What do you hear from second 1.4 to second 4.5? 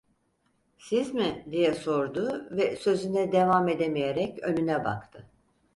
diye sordu ve sözüne devam edemeyerek